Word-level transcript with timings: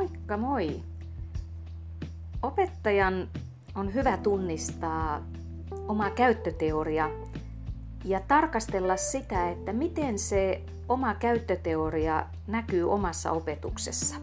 Moikka 0.00 0.36
moi! 0.36 0.82
Opettajan 2.42 3.28
on 3.74 3.94
hyvä 3.94 4.16
tunnistaa 4.16 5.22
oma 5.88 6.10
käyttöteoria 6.10 7.10
ja 8.04 8.20
tarkastella 8.28 8.96
sitä, 8.96 9.50
että 9.50 9.72
miten 9.72 10.18
se 10.18 10.62
oma 10.88 11.14
käyttöteoria 11.14 12.26
näkyy 12.46 12.90
omassa 12.90 13.30
opetuksessa. 13.30 14.16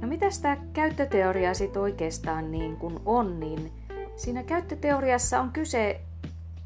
No 0.00 0.08
mitä 0.08 0.26
tämä 0.42 0.56
käyttöteoria 0.72 1.54
sitten 1.54 1.82
oikeastaan 1.82 2.50
niin 2.50 2.76
kuin 2.76 2.98
on, 3.04 3.40
niin 3.40 3.72
siinä 4.16 4.42
käyttöteoriassa 4.42 5.40
on 5.40 5.52
kyse 5.52 6.00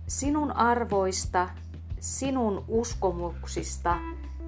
sinun 0.08 0.52
arvoista, 0.52 1.48
sinun 2.00 2.64
uskomuksista, 2.68 3.96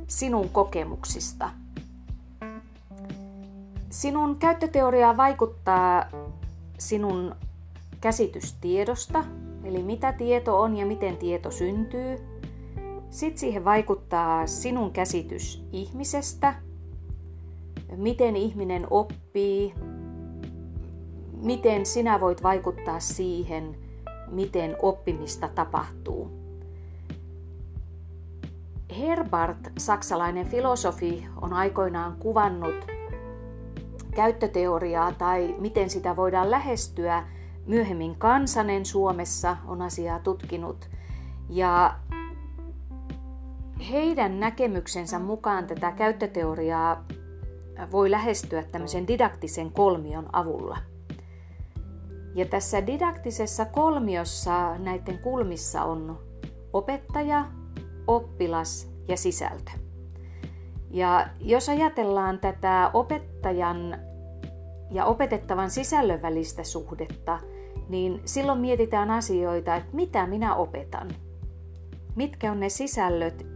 sinun 0.06 0.48
kokemuksista– 0.48 1.50
Sinun 3.90 4.36
käyttöteoriaa 4.36 5.16
vaikuttaa 5.16 6.04
sinun 6.78 7.34
käsitys 8.00 8.54
tiedosta, 8.60 9.24
eli 9.64 9.82
mitä 9.82 10.12
tieto 10.12 10.60
on 10.60 10.76
ja 10.76 10.86
miten 10.86 11.16
tieto 11.16 11.50
syntyy. 11.50 12.18
Sitten 13.10 13.38
siihen 13.38 13.64
vaikuttaa 13.64 14.46
sinun 14.46 14.90
käsitys 14.92 15.64
ihmisestä, 15.72 16.54
miten 17.96 18.36
ihminen 18.36 18.86
oppii, 18.90 19.74
miten 21.42 21.86
sinä 21.86 22.20
voit 22.20 22.42
vaikuttaa 22.42 23.00
siihen, 23.00 23.76
miten 24.30 24.76
oppimista 24.82 25.48
tapahtuu. 25.48 26.30
Herbart, 28.98 29.58
saksalainen 29.78 30.46
filosofi, 30.46 31.26
on 31.40 31.52
aikoinaan 31.52 32.16
kuvannut 32.18 32.97
käyttöteoriaa 34.18 35.12
tai 35.12 35.54
miten 35.58 35.90
sitä 35.90 36.16
voidaan 36.16 36.50
lähestyä. 36.50 37.26
Myöhemmin 37.66 38.16
Kansanen 38.16 38.86
Suomessa 38.86 39.56
on 39.66 39.82
asiaa 39.82 40.18
tutkinut. 40.18 40.88
Ja 41.48 41.94
heidän 43.90 44.40
näkemyksensä 44.40 45.18
mukaan 45.18 45.66
tätä 45.66 45.92
käyttöteoriaa 45.92 47.04
voi 47.92 48.10
lähestyä 48.10 48.62
tämmöisen 48.62 49.08
didaktisen 49.08 49.72
kolmion 49.72 50.26
avulla. 50.32 50.78
Ja 52.34 52.44
tässä 52.44 52.86
didaktisessa 52.86 53.64
kolmiossa 53.64 54.78
näiden 54.78 55.18
kulmissa 55.18 55.84
on 55.84 56.18
opettaja, 56.72 57.44
oppilas 58.06 58.90
ja 59.08 59.16
sisältö. 59.16 59.70
Ja 60.90 61.28
jos 61.40 61.68
ajatellaan 61.68 62.38
tätä 62.38 62.90
opettajan 62.94 64.07
ja 64.90 65.04
opetettavan 65.04 65.70
sisällön 65.70 66.22
välistä 66.22 66.64
suhdetta, 66.64 67.38
niin 67.88 68.20
silloin 68.24 68.60
mietitään 68.60 69.10
asioita, 69.10 69.76
että 69.76 69.96
mitä 69.96 70.26
minä 70.26 70.54
opetan, 70.54 71.08
mitkä 72.16 72.52
on 72.52 72.60
ne 72.60 72.68
sisällöt. 72.68 73.46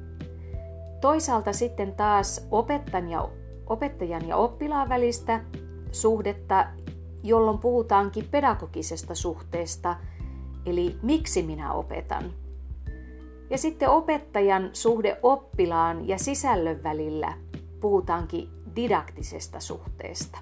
Toisaalta 1.01 1.53
sitten 1.53 1.93
taas 1.93 2.49
opettajan 2.51 3.09
ja, 3.09 3.29
opettajan 3.67 4.29
ja 4.29 4.37
oppilaan 4.37 4.89
välistä 4.89 5.45
suhdetta, 5.93 6.67
jolloin 7.23 7.59
puhutaankin 7.59 8.29
pedagogisesta 8.31 9.15
suhteesta, 9.15 9.97
eli 10.67 10.97
miksi 11.03 11.43
minä 11.43 11.73
opetan. 11.73 12.33
Ja 13.51 13.59
sitten 13.59 13.89
opettajan 13.89 14.71
suhde 14.73 15.19
oppilaan 15.23 16.09
ja 16.09 16.19
sisällön 16.19 16.83
välillä 16.83 17.39
puhutaankin 17.81 18.49
didaktisesta 18.77 19.61
suhteesta. 19.61 20.39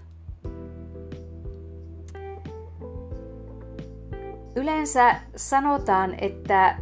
Yleensä 4.57 5.21
sanotaan, 5.37 6.15
että 6.21 6.79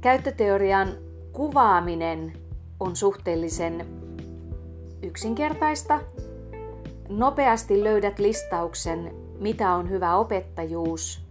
käyttöteorian 0.00 0.88
kuvaaminen 1.32 2.32
on 2.80 2.96
suhteellisen 2.96 3.86
yksinkertaista. 5.02 6.00
Nopeasti 7.08 7.84
löydät 7.84 8.18
listauksen, 8.18 9.14
mitä 9.38 9.74
on 9.74 9.90
hyvä 9.90 10.16
opettajuus, 10.16 11.26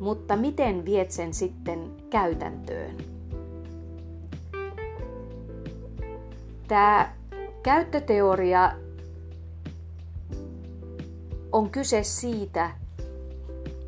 mutta 0.00 0.36
miten 0.36 0.84
viet 0.84 1.10
sen 1.10 1.34
sitten 1.34 1.90
käytäntöön. 2.10 2.96
Tämä 6.68 7.14
käyttöteoria 7.62 8.72
on 11.52 11.70
kyse 11.70 12.02
siitä, 12.02 12.70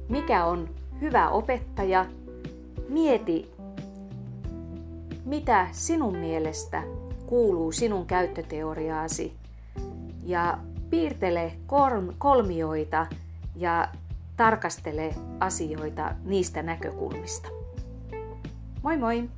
mikä 0.08 0.44
on 0.44 0.68
hyvä 1.00 1.28
opettaja, 1.28 2.06
mieti, 2.88 3.50
mitä 5.24 5.68
sinun 5.72 6.16
mielestä 6.16 6.82
kuuluu 7.26 7.72
sinun 7.72 8.06
käyttöteoriaasi 8.06 9.34
ja 10.24 10.58
piirtele 10.90 11.52
kolmioita 12.18 13.06
ja 13.56 13.88
tarkastele 14.36 15.14
asioita 15.40 16.14
niistä 16.24 16.62
näkökulmista. 16.62 17.48
Moi 18.82 18.96
moi! 18.98 19.28